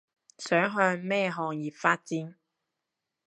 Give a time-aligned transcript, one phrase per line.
[0.39, 2.33] 想向咩行業發展